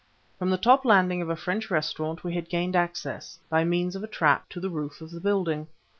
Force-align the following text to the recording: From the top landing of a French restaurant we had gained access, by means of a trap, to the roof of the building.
From 0.39 0.49
the 0.49 0.57
top 0.57 0.83
landing 0.83 1.21
of 1.21 1.29
a 1.29 1.35
French 1.35 1.69
restaurant 1.69 2.23
we 2.23 2.33
had 2.33 2.49
gained 2.49 2.75
access, 2.75 3.37
by 3.51 3.63
means 3.63 3.95
of 3.95 4.03
a 4.03 4.07
trap, 4.07 4.49
to 4.49 4.59
the 4.59 4.71
roof 4.71 4.99
of 4.99 5.11
the 5.11 5.21
building. 5.21 5.67